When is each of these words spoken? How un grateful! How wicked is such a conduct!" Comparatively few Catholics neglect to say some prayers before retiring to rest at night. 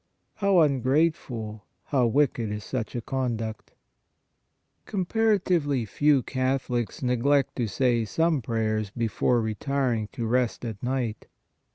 How 0.37 0.61
un 0.61 0.79
grateful! 0.81 1.63
How 1.83 2.07
wicked 2.07 2.49
is 2.51 2.63
such 2.63 2.95
a 2.95 3.01
conduct!" 3.03 3.73
Comparatively 4.87 5.85
few 5.85 6.23
Catholics 6.23 7.03
neglect 7.03 7.55
to 7.57 7.67
say 7.67 8.03
some 8.05 8.41
prayers 8.41 8.89
before 8.89 9.39
retiring 9.41 10.07
to 10.13 10.25
rest 10.25 10.65
at 10.65 10.81
night. 10.81 11.27